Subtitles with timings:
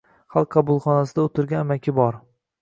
[0.35, 2.19] Xalq qabulxonasida o‘tirgan amaki bor.